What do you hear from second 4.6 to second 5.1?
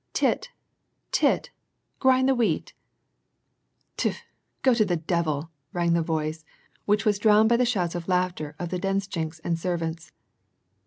go to the